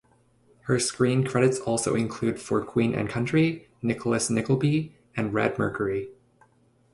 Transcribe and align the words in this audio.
Her 0.61 0.79
screen 0.79 1.23
credits 1.27 1.59
also 1.59 1.93
include 1.93 2.39
"For 2.41 2.65
Queen 2.65 2.95
and 2.95 3.07
Country", 3.07 3.67
"Nicholas 3.83 4.31
Nickleby", 4.31 4.95
and 5.15 5.31
"Red 5.31 5.59
Mercury". 5.59 6.09